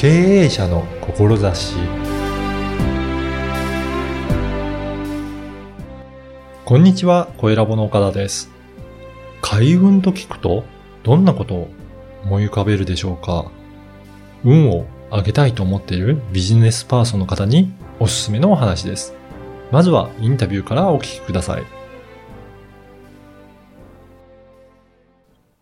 [0.00, 1.76] 経営者の志
[6.64, 8.50] こんにちは、小ラボの岡田です。
[9.42, 10.64] 開運と聞くと、
[11.02, 11.68] どんなことを
[12.24, 13.50] 思い浮かべるでしょうか？
[14.42, 19.12] 運を上げたいと思っているビジネスパーソンの方におすすめのお話です。
[19.70, 21.79] まずはインタビューからお聞きください。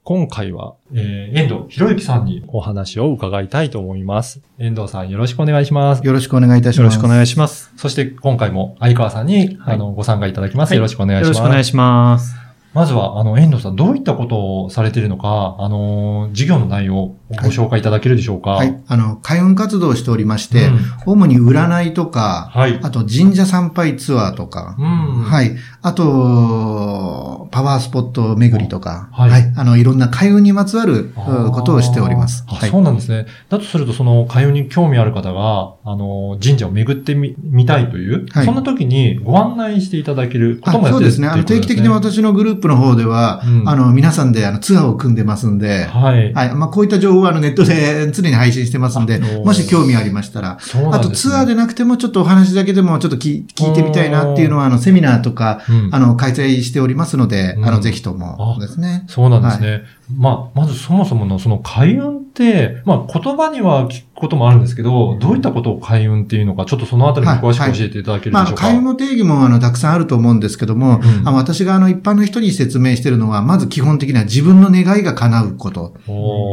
[0.09, 4.41] 今回は、えー、遠藤博之さんにお話を伺いたいと思います。
[4.57, 6.03] 遠藤さんよろしくお願いします。
[6.03, 6.95] よろしくお願いいたします。
[6.95, 7.71] よろしくお願いします。
[7.77, 10.71] そして今回も相川さんに、はいあのご参加いただきます。
[10.71, 11.37] はいよろしくお願いします。
[11.37, 12.35] よろしくお願いします。
[12.73, 18.50] まずは、あの、遠藤さん、どういったことをされているのか、あの、事業の内容をご紹介いただけるでしょうか？
[18.52, 18.82] はい。
[18.87, 22.78] あの、開運活動をしておりまして、うん主に占いとか、はい。
[22.82, 25.23] あと神社参拝ツアーとか、うん。
[25.23, 25.56] はい。
[25.80, 29.52] あと、パワースポット巡りとか、はいはい。
[29.56, 32.45] あの、いろんな開運にまつわることをしております。
[32.48, 33.26] あはいそうなんですね。
[33.48, 41.29] だとすると、その、開運に興味ある方が、あの、神社を巡ってみ、みたいという、はいそんな時にご案内していただけることもやってるあそうですね。
[41.29, 46.32] あの、定期的に私のグループの方では、うんあの、皆さんであのツアーを組んでますんで、はい。
[46.32, 46.54] はい。
[46.54, 55.95] まあ、こういった情報はあのネットで常に配信してますんでもし興味ありましたら、そうなあとツアーでなくてもちょっとお話だけでもちょっと聞聞いてみたいなっていうのは、あの、セミナーとか、うん。
[55.95, 57.66] あの、開催しておりますので、うん。
[57.66, 59.05] あの、ぜひともですね。
[59.09, 59.83] そうなんですね。
[60.16, 68.62] まあ、まずそもそものその開運って、まあ言葉には聞くこともあるんですけど、どういったことを開運っていうのか、ちょっとそのあたりも詳しく教えていただけるでしょうか？
[68.62, 75.94] まあ、開運の定義もあの、たくさんあると思うんですけども、うんあの私があの、一般の人に説明しているのは、まず基本的には自分の願いが叶うこと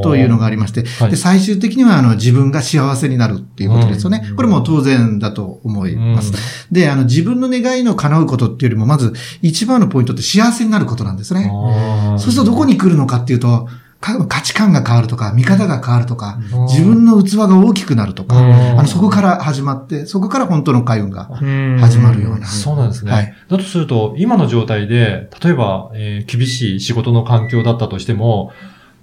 [0.03, 4.21] というのがありまして、はいで、最終的にはあの、自分が幸せになるっていうことですよね。
[4.29, 6.31] うんこれも当然だと思います。
[6.31, 6.37] うん
[6.71, 11.49] で、あの、自分の願いの叶うことっていうよりも、まず、一番のポイントって幸せになることなんですね。
[12.17, 13.44] そうするとどこに来るのかっていうと、
[14.01, 21.25] か価値観が変わるとか、見方が変わるとか、うん自分の器が大きくなるとか、うんあの、そこから始まって、そこから本当の開運が
[21.79, 22.45] 始始まるような。
[22.45, 23.11] そうなんですね。
[23.11, 28.51] はいだとすると、今の状態で、例えば、えー厳しい仕事の環境だったとしても、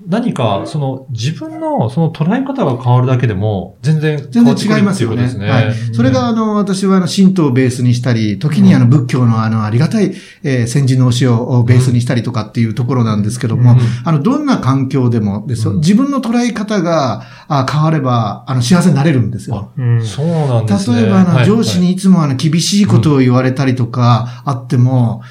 [0.07, 5.33] 何か、その、自分の、その捉え方が変わるだけでも、全然変全然違いますよね。
[5.35, 5.49] ね。
[5.49, 5.75] はい。
[5.93, 10.13] それが、あの、私は、あの、神道をベースにしたり、時にあの、仏教のあの、ありがたい、
[10.43, 19.73] えー先人の教えをベースにしたりとかっていうところなんですけども、うんあの、どんな環境でもですよ、うん自分の捉え方があ変われば、あの、幸せになれるんですよ。
[20.05, 21.03] そうなんですね。
[21.03, 25.23] 例えば、あの、はい上司にいつもあの、厳しいことを言われたりとか、あっても、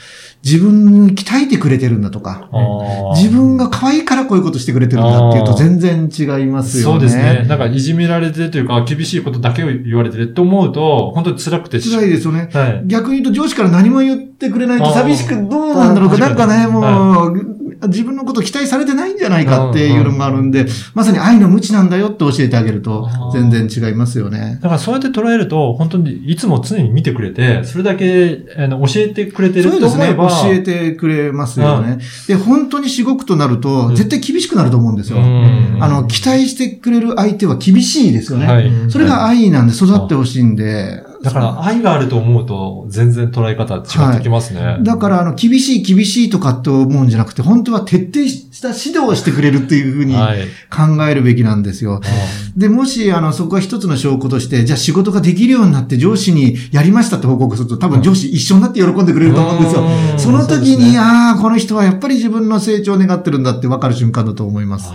[0.43, 2.49] 自分に鍛えてくれてるんだとか、
[3.15, 6.93] 自分が可愛いからこういうことしてくれてるんだっていうと全然違いますよね。
[6.93, 7.45] そうですね。
[7.47, 12.49] なんか、いじめられてるというか、厳しいことだけを言われてると思うと、本当に辛くてし辛いですよね。
[12.51, 12.83] はい。
[12.85, 16.17] 逆に言うと上司から何も言ってくれないと寂しくどうなんだろうか。
[16.17, 24.59] なんかね、もう、自分のこと期待されてないんじゃないかっていうのがあるんで、まさに愛の無知なんだよって教えてあげると全然違いますよね。
[24.61, 30.07] だからそうやって捉えると、本当にいつも常に見てくれて、それだけあの教えてくれてるそうですね。
[30.07, 30.29] と思えば。
[30.29, 31.99] 教えてくれますよね。
[32.27, 35.19] で、本当に至極となると、うん絶対厳しくなると思うんですよ。
[35.19, 38.47] うんあの、期待してくれる相手は厳しいですよね。
[38.47, 38.71] はい。
[38.89, 41.03] それが愛なんで育ってほしいんで。
[41.23, 44.77] だから愛があると思うと、全然捉え方違ってきますね。
[44.81, 50.47] だから、あの、厳しい厳しいとかって思うんじゃなくて、本当は徹底した指導をしてくれるっていうふうにはい。
[50.69, 52.01] 考えるべきなんですよ。
[52.57, 59.81] で、もし、あの、そこは一つの証拠として、じゃあ仕事ができるようになって上司にやりましたって報告すると、多分上司一緒になって喜んでくれると思うんですよ。
[59.83, 64.91] うんその時に、ねああ、この人はやっぱり自分の成長を願ってるんだって分かる瞬間だと思います。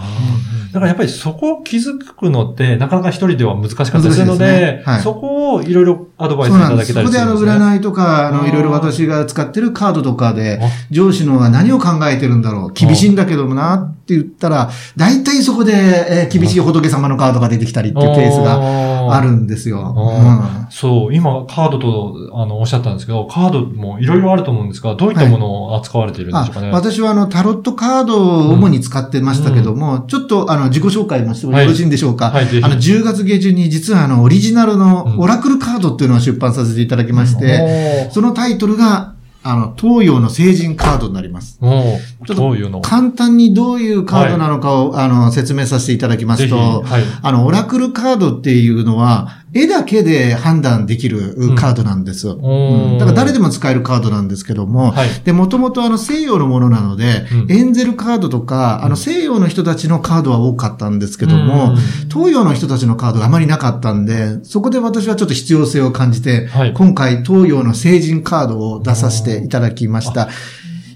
[0.72, 6.70] だからやっぱりそこを気づくのって、なかなか一人では難しかったりするのでそこをいろいろアドバイスいた。
[6.70, 6.86] だけたり。
[6.86, 7.58] すそこであの、るんです。
[7.58, 7.64] ね。
[7.64, 12.72] 占いとか、あの、いろいろ私が使ってるカードとかであ、上司のは何を考えてるんだろう。
[12.72, 19.94] 厳しいんだけどもなって言ったら、大体そこで、えー厳しい仏様のカードが出てきたりっていうケースががあるんですよ。
[19.96, 26.68] あそう、今カードとあのおっしゃったんですけど、カードもいろいろあると思うんですが、どういったものを扱われているんでしょうかね。
[26.68, 32.64] あ私はあの、タロットカードを主に使ってましたけども、ちょっとあの、自己紹介もしてもよろしいんでしょうか、はい、ぜひ。
[32.64, 41.60] あの、10月下旬に実はあの、オリジナルのオラクルカードっていうのを出版させていただきまして、そのタイトルが、あの、東洋の聖人カードになります。
[41.60, 41.98] ちょ
[42.32, 47.02] っと簡単にどういうカードなのかを、あの、説明させていただきますと、はい。
[47.22, 52.28] あの、オラクルカードっていうのは、絵だけで判断できるカードなんです。
[52.28, 55.08] うんおーだから誰でも使えるカードなんですけども、はい。
[55.24, 61.76] で、もともとあの西洋のものなので、うんエンゼルカードとか、あの西洋の人たちのカードは多かったんですけども、うん
[62.08, 66.72] 東洋の人たちのカードがあまりなかったんで、そこで私はちょっと必要性を感じて、はい。
[66.72, 70.28] 今回東洋の聖人カードを出させていただきました。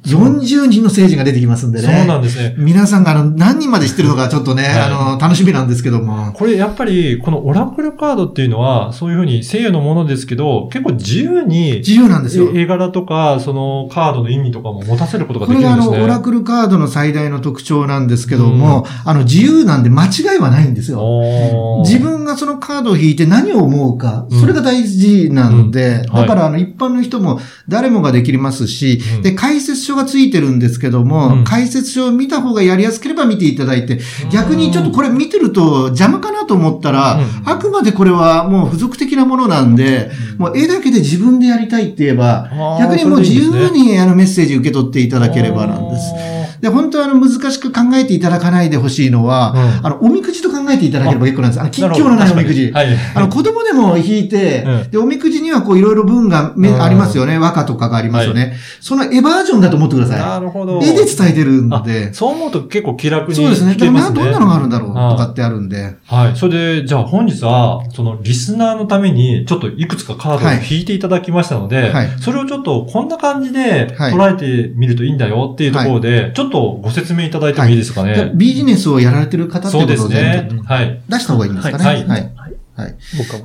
[0.06, 1.86] 40人の聖人が出てきますんでね。
[1.86, 2.54] そうなんですね。
[2.56, 6.32] 皆さんがあの何人まで知ってるのかちょっとね、はいあの、楽しみなんですけども。
[6.32, 12.50] これやっぱり、このオラクルカードっていうのは、そういうふうに西洋のものですけど、結構自由に、自由なんですよ。
[12.54, 16.04] 絵柄とか、そのカードの意味とかも持たせることがこれがあの、できるんですね。
[16.04, 21.82] オラクルカードの最大の特徴なんですけども、あの、自由なんで間違いはないんですよ。
[21.84, 24.40] 自分がそのカードを引いて何を思うか、うん。
[24.40, 25.70] それが大事なん。
[25.70, 29.22] で、だからあの一般の人も誰もができますし、うん。
[29.22, 31.44] で、解説書がついてるんですけども、うん。
[31.44, 34.00] 解説書を見た方がやりやすければ見ていただいて、
[34.32, 37.48] 逆にちょっとこれ見てると邪魔かなと思ったら、うん。
[37.48, 42.48] あくまでこれはもう付属的なものなんで、もう絵だけで自分でやりたいって言えば、
[42.78, 46.39] 逆にもう自由にあのメッセージ受け取っていただければなんです。
[46.60, 51.60] で、本当はあの難しく考えていただかないでほしいのは、うんあの、おみくじと考えていただければ結構なんです。
[51.60, 52.70] あの、吉祥のないおみくじ。
[52.70, 52.88] はい。
[53.14, 57.38] あの、子供でも引いて、うんで、おみくじにはこういろいろ文がめうんありますよね。
[57.38, 58.56] 和歌とかがありますよね。
[58.80, 60.80] その絵バージョンだと思ってくださなるほど。
[60.80, 60.88] い。
[60.88, 62.12] 絵で伝えてるんで。
[62.12, 63.74] そう思うと結構気楽にそうですね。
[63.74, 64.24] だからな聞けますね。
[64.24, 65.96] どんなのがあるんだろうとあかってあるんで。
[66.06, 66.36] はい。
[66.36, 78.14] それで、じゃあ本日は、そのリスナーのために、ちょっといくつかカードを引いていただきましたので、はいそれをちょっとこんな感じではい捉えてみるといいんだよっていうところで、ちょっとご説明いただいてもいいですかね？
[78.14, 81.00] じゃあビジネスをやられてる方ってことでねはい。
[81.08, 81.84] 出した方がいいんですかね？
[81.84, 82.32] はいはい。
[82.76, 82.94] はい。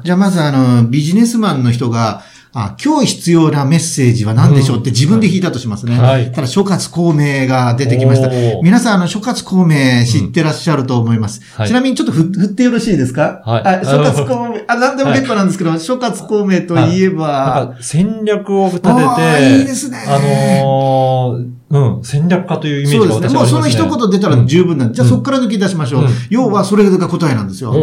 [0.04, 2.22] じゃあまずあの、ビジネスマンの人が、
[2.58, 6.00] あ、今日必要なメッセージは何でしょうって自分で引いたとしますね。
[6.00, 8.30] はいただ、諸葛孔明が出てきました。
[8.64, 11.42] 皆さん、あの、諸葛孔明知ってらっしゃると思います。
[11.56, 13.42] はいちなみにちょっとふ振ってよろしいですか？
[13.46, 19.98] はいあ諸葛孔明、あ、なんでも結構なんですけど、諸葛孔明といえば、戦略を立てて、いいですね。
[20.08, 23.40] あのーうん、戦略家というイメージがそうですね。
[23.40, 23.68] もうその。
[23.68, 26.04] 一言出たら十分なんで、じゃあうんそこから抜き出しましょう。
[26.04, 27.74] うん要はそれが答えなんですよ。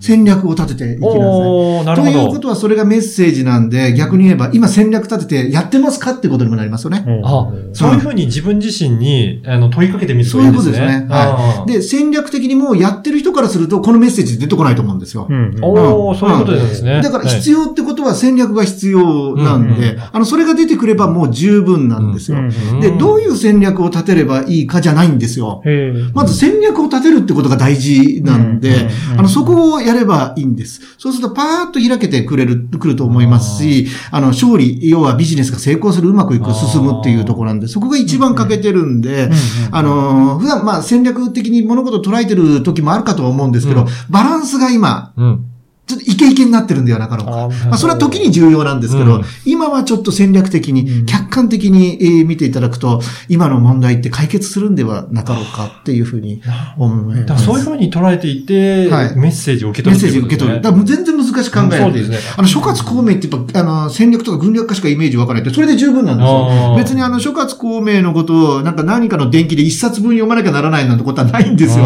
[0.00, 1.20] 戦略を立てていきなさい。
[1.20, 2.12] おーなるほど。
[2.12, 7.04] ということはそれがメッセージなんで、逆に言えば、今戦略立ててやってますかってことにもなりますよね。
[7.24, 10.76] あ、そういうふうに自分自身に、あの、問いかけてみるといいんですね。
[10.76, 15.26] そういうことですねあーで、戦略的にもうやってる人からすると、このメッセージ出てこないと思うんですよ。
[15.28, 15.56] うん。
[15.62, 17.02] おー、そういうことですね。
[17.02, 22.38] だからはい必要ってことは戦略が必要なんで、あの、それが出てくればもう十分なんですよ。
[22.80, 25.62] で、どういう戦略を立てればいいかじゃないんですよ。
[25.64, 30.80] へまず戦略を立てるってことが大事なんで、あの、そこをやればいいんです。
[30.98, 39.30] そうするとパーッと開けてくれる、くると思いますし、あの、勝利、要はビジネスが成功する、うまくいく、進むっていうところなんで、そこが一番欠けてるんで、
[39.70, 45.51] あの、普段まあ戦略的に物事を捉えてる時もあるかとは思うんですけど、うんバランスが今、うん。
[45.96, 47.32] ちょっとイケイケになってるんではなかろうか。
[47.44, 56.42] あまあ、それは時に重要なんですけど、うん今はちょっと戦略的うんに、客観的にえー見ていただくと、今の問題って解決するんではなかろうかっていうふうに
[56.78, 57.46] 思いだからます。
[57.46, 60.50] そういうふうに捉えていて、はいメッセージを受けメッ取るっていうことですね。
[60.52, 60.86] セージ受け取る。
[60.86, 66.74] だ全然難しく考えないいうんですねあの、諸葛孔明ってやっぱ、あの、戦略とか軍略家しかイメージわからないって、それで十分なんですあよ。
[66.74, 71.84] ー別にあの、諸葛孔明のことを、なんか何かの伝記で一冊分読まなきゃならないなんてことはないんですよ。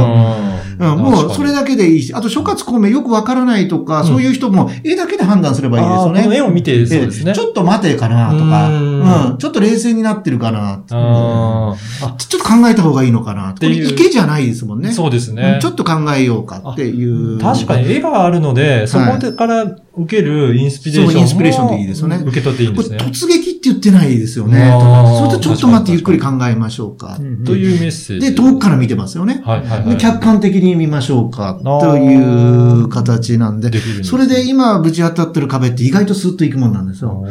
[0.78, 6.36] うん、もう、それだだけでいいし、あと、諸葛孔明よくわからないとか、そういう人も、絵だけで判断すればいいですよね。
[6.36, 7.30] 絵を見て、そうですね。
[7.30, 8.68] ええちょっと待てかなとか、
[9.06, 13.54] ううんん、ちょっと冷静になってるかな、ちょっと考えた方がいいのかな。
[13.54, 14.92] これていう池じゃないですもんね。
[14.92, 15.60] そうですうねん。
[15.60, 17.38] ちょっと考えようかっていう。
[17.38, 19.64] 確かに絵があるので、そこでから
[19.96, 22.98] 受けるインスピレーションもそうインスピレーションでいいですよね受け取っていいんですね。
[22.98, 24.72] 突撃って言ってないですよね。
[25.18, 27.18] それとちょっと待ってゆっくり考えましょうか。
[27.44, 28.30] というメッセージ。
[28.30, 29.42] で、遠くから見てますよね。
[29.44, 29.90] はいはいはい。
[29.90, 31.58] で客観的に見ましょうか。
[31.62, 37.24] という形なんででそれで今ぶち当たってる壁って意外とスーッといくもんなんですよ。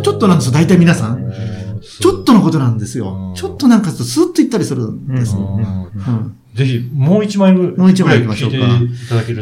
[0.00, 1.32] のちょっとなんですよ、大体皆さん。
[2.00, 3.32] ちょっとのことなんですよ。
[3.36, 5.36] ちょっとなんかするとスーッといったりするんです。
[5.36, 8.56] うんうんぜひ、もう一枚ぐもう一枚行きましょうか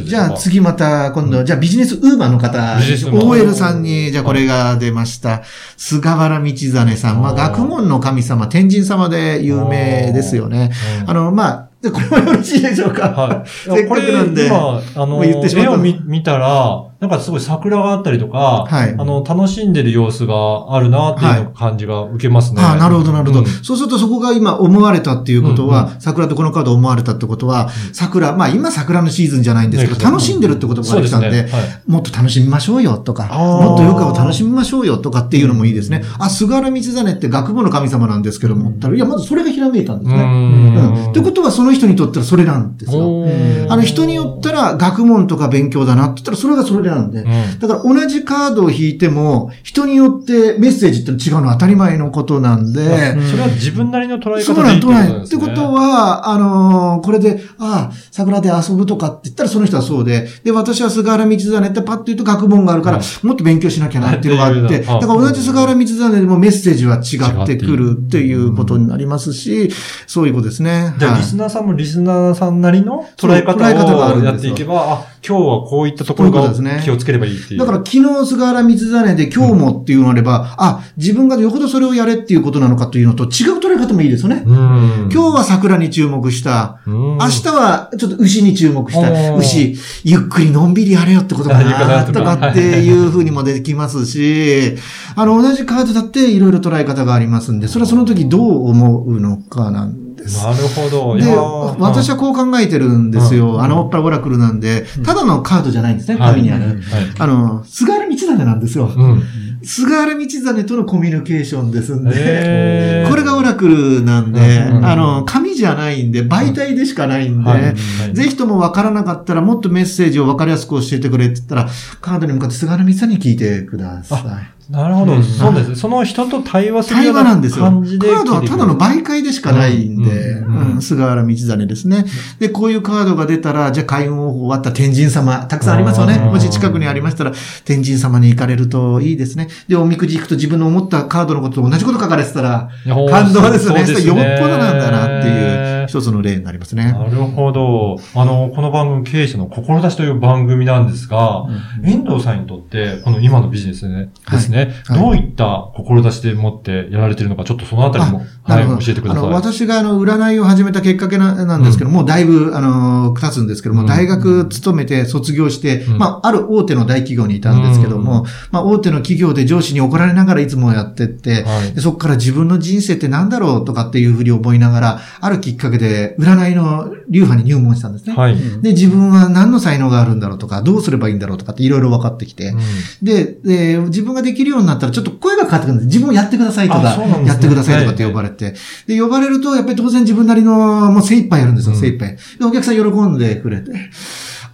[0.02, 2.78] じゃあ次また今度、じゃあビジネスウーマンの方
[3.10, 5.42] OL さんに、じゃあこれが出ました。
[5.78, 7.22] 菅原道真さん。
[7.22, 10.70] まあ学問の神様、天神様で有名ですよね。
[11.02, 13.08] うんあの、まあ、でこれもよろしいでしょうか？
[13.08, 13.48] はい。
[13.48, 18.90] せっかくなんで今、あの、言ってしまった絵を見見たら、なんかすごい桜があったりとか、はい。
[18.90, 22.60] あの、楽しんでる様子があるなっていう感じが受けますね。
[22.60, 23.46] ああ、なるほど、なるほど、うん。
[23.46, 26.00] そうするとそこが今思われたっていうことは、うん。
[26.00, 31.30] 桜とこのカード思われたってことは、桜、まあ今桜のシーズンじゃないんですけど、ね楽しんでるってことがそうですね。
[31.30, 31.82] できたんで、はい。
[31.86, 36.02] もっと楽しみましょうよとか、もっと余暇を楽しみましょうよとかっていうのもいいですね。
[36.18, 40.20] あ、菅原道真って学問の神様なんですけども、ったらいや、まずそれがひらめいたんですね。
[40.20, 41.10] うん。
[41.10, 43.24] ってことはその人にとってはそれなんですよ。
[43.68, 47.20] あの人によったら学問とか勉強だなって言ったらそれがそれれなんで。
[47.20, 47.58] うん。
[47.58, 52.84] だから同じカードを引いても、人によってメッセージって違うのは当たり前のことなんで、う
[53.20, 55.24] んそれは自分なりの捉え方でいないん、ってことですね。
[55.24, 69.70] ってことは、あのーこれで、ああ、桜で遊ぶとかって言ったらその人はそうで、で、私は菅原道真ってパッと言うと学問があるから、もっと勉強しなきゃなっていうのがあって、だから同じ菅原道真でもメッセージは違ってくるっていうことになりますし、
[70.06, 70.94] そういうことですね。
[70.98, 77.60] じゃあ、はいリスナーさんもリスナーさんなりの捉え方をやっていけば、あ、今日はこういったところが気をつければいいっていう。
[77.60, 84.42] だから昨日菅原道真で今日もっていうのがあれば、あ、自分がよほどそれをやれっていうことなのかというのと違う捉え方もいいですよね。
[84.46, 85.08] うん。
[85.12, 86.80] 今日は桜に注目した。
[86.86, 89.36] うん、明日はちょっと牛に注目した。
[89.36, 94.76] 牛、ゆっくりのんびりやれよってことかな、ことかっていう風にもできますし、
[95.16, 100.44] あの、同じカードだっていろいろ捉え方がありますんで、それはその時どう思うのかなんです。
[100.44, 101.16] なるほど。
[101.16, 101.34] いで、
[101.78, 103.62] 私はこう考えてるんですうんよ。
[103.62, 106.64] あの、オッパラオラクルなんで、ただのカードじゃないんですね、はい紙にある。
[106.64, 106.80] はい。
[107.18, 108.92] あの、菅原道真なんですよ。
[108.94, 109.22] うん。
[109.62, 117.74] 菅原道真とのコミュニケーションですんで、これがオラクルなんで、あの、紙じゃないんで、媒体でしかないんで、はいはい
[118.14, 121.68] ぜひとも分からなかったら、もっとメッセージを分かりやすく教えてくれって言ったら、
[122.00, 124.58] カードに向かって菅原道真に聞いてください。
[124.70, 125.14] なるほど。
[125.14, 125.76] うんそうですね。
[125.76, 127.64] その人と対話するよ対うな話なんですよ。
[127.64, 132.04] カードはただの媒介でしかないんで、うんうんうん菅原道真ですね。
[132.38, 136.14] で、こういうカードが出たら、じゃあ開運方法終わったら天神様、たくさんありますよね。
[136.22, 137.32] うんもし近くにありましたら、
[137.64, 139.48] 天神様に行かれるといいですね。
[139.66, 142.68] で、おみくじ行くと自分の思ったカードのことと同じこと書かれてたら、
[143.10, 143.80] 感動ですね。
[143.80, 145.77] よっぽどなんだなっていう good.
[145.88, 146.92] 一つの例になりますね。
[146.92, 147.96] なるほど。
[148.14, 151.46] あの、この番組、経営者の志という番組なんですが、
[151.82, 155.00] 遠藤さんにとって、この今のビジネスね、ですね、はい。
[155.00, 159.22] どういった志で持ってやられているのか、ちょっとそのあたりも、はい、教えてください。
[159.24, 163.86] あの、私があの、占いを始めたきっかけななんですけども、もうだいぶ、あの、経つんですけども、うん。
[163.86, 165.98] 大学勤めて卒業して、うん。
[165.98, 168.26] まあ、ある大手の大企業にいたんですけども、うん。
[168.50, 171.46] まあ、大手の企業で上司に怒られながらいつもやってって、
[171.78, 178.14] そこから自分の人生って何だろうとかっていうふうに思いながら、あるきっかけで占いの流派に入門したんですね。
[178.14, 178.36] はい。
[178.62, 182.58] で、自分は何の才能があるんだろうとか、どうすればいいんだろうとかっていろいろ分かってきて、うん
[183.02, 185.86] で、で、自分ができるようになったらちょっと声が変わってくるんです。
[185.86, 188.54] 自分をやってくださいとか、ねやってくださいとかって呼ばれて。
[188.86, 192.16] で、呼ばれると、やっぱり当然自分なりの、もう精一杯やるんですよ、うん精一杯。
[192.38, 193.72] で、お客さん喜んでくれて。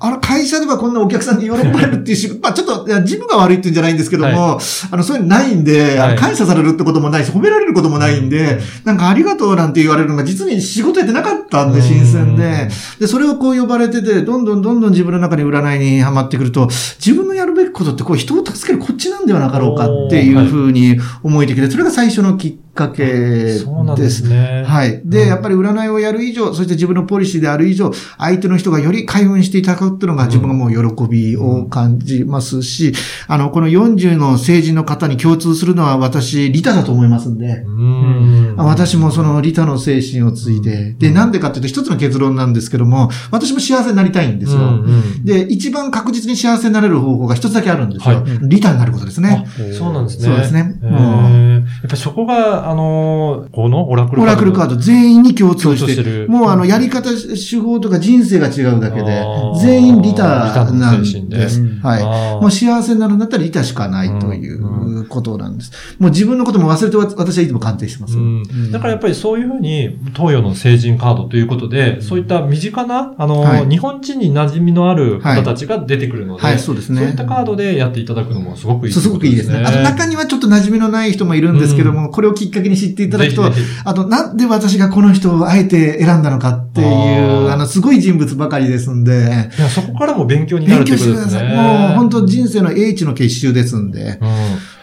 [0.05, 6.15] あの、会社ではこんなお客さんに喜ばれるっていう仕事、 まあちょっと、自分が悪いっていうんじゃないんですけども、あの、そういうのないんで、あはい。
[6.15, 8.29] の感謝されるってこともないし、褒められることもないん。
[8.29, 12.69] で、なんかありがとうなんて言われるのが実に仕事やってなかったんで、新鮮で。
[13.01, 16.69] で、それをこう呼ばれてて、どんどんどんどん自分の中に占いにはまってくると、
[17.05, 23.65] 自分のやるべきことってこう人を助けるこっちなんではなかろうかっていうふうに思えてきて、それが最初のきっかけです。
[23.65, 24.65] そうなんですね。
[24.67, 25.01] はい。
[25.05, 32.93] で、うんやっぱり占いをやる以上、そして自分のポリシーである以上、相手の人がより開運していただくっていうのが自分がもう喜びを感じますし、
[33.29, 38.44] あの、この40の成人の方に共通するのは私、利他だと思いますんで、うん。
[38.57, 44.59] 私もその利他の精神を継いで、で、なんでかっていうと一つの結論なんですけども、私も幸せになりたいんですよ。
[44.59, 45.25] うんうん。
[45.25, 48.17] で、一番確実に幸せになれる方法が一つだけあるんですよ。
[48.17, 48.25] はい。
[48.49, 49.45] 利他になることですね。
[49.47, 50.25] あそうなんですね。
[50.25, 50.79] そうですね。
[50.83, 54.75] やっぱりそこが、あのー、このオラクルオラクルカード。
[54.77, 56.29] ド全員に共通共して、る。
[56.29, 59.25] もうあの、やり方、手法とか人生が違うだけで
[59.61, 60.25] 全員利他
[60.73, 61.61] なんでです。
[61.61, 61.81] うん。
[61.81, 62.05] はい。
[62.41, 64.61] もう幸せになるんだったら利他しかないという
[65.09, 65.73] ことなんです。
[65.99, 68.17] もう自分のことも忘れて私はいつも鑑定してます。
[68.17, 77.01] うんだからやっぱりそういうふうに、東洋の成人カードということで、そういった身近な、あの、はい日本人に馴染みのある方たちが出てくるので、はい、そうですね。
[77.01, 79.65] そういったカードでやっていただくのもすごくいいそうすごくいいですね。
[79.65, 91.31] あと中にはちょっと馴染みのない人もいるんですけども、これをきっかけに知っていただくと、ぜひぜひあとなんで私がこの人をあえて選んだのかっていう、あの、すごい人物ばかりですんで、いや、そこからも勉強になる勉ってことですね。
[91.31, 91.89] 強してください。
[91.89, 94.19] もう本当人生の英知の結集ですんで。
[94.21, 94.29] うん。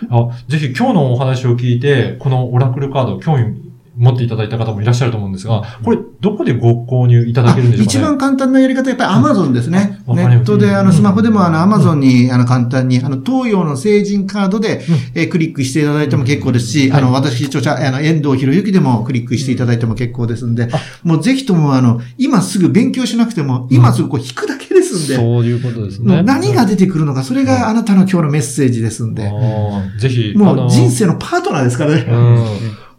[0.10, 3.71] あ、ぜひ今日のお話を聞いて、このオラクルカード、興味
[4.01, 10.01] 持っていただいた方もいらっしゃると思うんですが、これ、どこでご購入いただけるんでしょうか、ね、一番簡単なやり方はやっぱり Amazon ですね。
[10.08, 10.51] ネうんわかります。
[10.51, 10.93] ットで、あの、うん。
[10.93, 14.81] スマホでもあの、Amazon に、あの、簡単に、あの、東洋の成人カードで、
[15.13, 17.01] えークリックしていただいても結構ですし、はい。
[17.01, 20.67] あの、私、著者、あの、遠藤博之でもクリックしていただいても結構ですんで、
[21.03, 26.20] もうぜひとも、あの、今すぐ勉強しなくても、今すぐこう引くだけですんで、そういうことですもね。
[26.22, 29.31] う何が出てくるのか、それがあなたの今日のメッセージですんで、
[30.00, 32.05] ぜひ、もう人生のパートナーですからね。
[32.10, 32.46] うん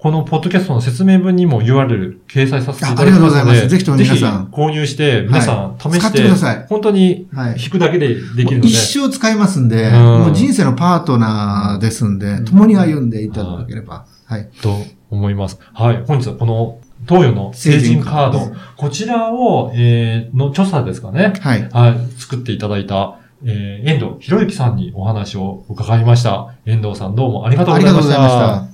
[0.03, 7.57] このポッドキャストの説明文にも URL 掲載させていただきますので、あありがとうございますぜひとも皆さん購入して、皆さん試して、使ってください本当にはい。
[7.57, 14.07] 引くだけでできるので、一生使いますんで、うんもう人生のパートナーですんで、共に歩んでいただければ。
[14.25, 14.51] はい。
[14.61, 14.77] と
[15.09, 15.61] 思います。
[15.73, 16.03] はい。
[16.05, 18.41] 本日はこの東洋の成人カード、
[18.77, 21.33] こちらを、えー、の著者ですかね。
[21.41, 21.69] はい。
[21.71, 22.21] はい。
[22.21, 26.55] 作っていただいた、えー、遠藤博之さんにお話を伺いました。
[26.67, 28.15] 遠藤さんどうもありがとうあございました。
[28.17, 28.72] りがとうございました。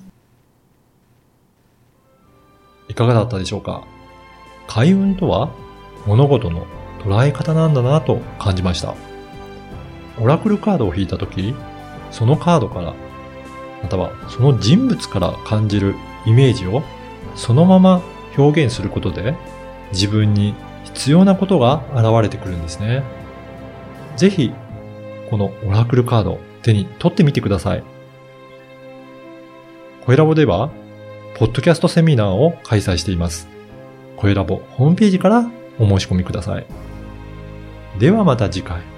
[2.99, 3.85] かがだったでしょうか？
[4.67, 5.50] 開運とは
[6.05, 6.67] 物事の
[7.05, 8.95] 捉え方なんだなと感じました。
[10.21, 11.55] オラクルカードを引いたとき、
[12.11, 12.95] そのカードから、
[13.83, 15.95] またはその人物から感じる
[16.26, 16.83] イメージを
[17.37, 18.02] そのまま
[18.37, 19.37] 表現することで
[19.93, 23.05] 自分に必要なことが現れてくるんですね。
[24.17, 24.52] ぜひ、
[25.31, 27.85] このオラクルカード手に取ってみてください。
[30.05, 30.71] 声ラボでは
[31.35, 33.49] ポッドキャストセミナーを開催しています。
[34.16, 36.66] 声ラボホームページからお申し込みください。
[37.99, 38.98] ではまた次回。